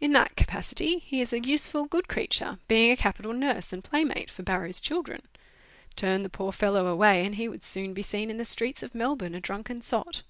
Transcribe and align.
In 0.00 0.10
that 0.10 0.34
capacity 0.34 0.98
he 0.98 1.20
is 1.20 1.32
a 1.32 1.38
useful, 1.38 1.84
good 1.86 2.08
creature, 2.08 2.58
being 2.66 2.90
a 2.90 2.96
capital 2.96 3.32
nurse 3.32 3.72
and 3.72 3.84
playmate 3.84 4.28
for 4.28 4.42
Barrow's 4.42 4.80
children. 4.80 5.22
Turn 5.94 6.24
the 6.24 6.28
poor 6.28 6.50
fellow 6.50 6.88
away, 6.88 7.24
and 7.24 7.36
he 7.36 7.46
would 7.48 7.62
soon 7.62 7.94
be 7.94 8.02
seen 8.02 8.28
in 8.28 8.38
the 8.38 8.44
streets 8.44 8.82
of 8.82 8.92
Melbourne 8.92 9.36
a 9.36 9.40
drunken 9.40 9.80
sot. 9.80 10.24